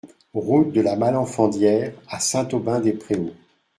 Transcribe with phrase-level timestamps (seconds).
[0.33, 3.35] Route de la Malenfandière à Saint-Aubin-des-Préaux